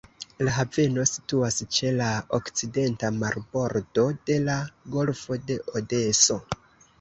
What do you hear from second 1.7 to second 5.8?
ĉe la okcidenta marbordo de la golfo de